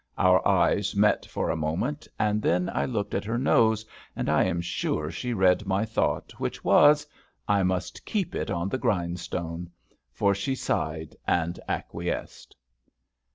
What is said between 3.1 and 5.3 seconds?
at her nose, and I am sure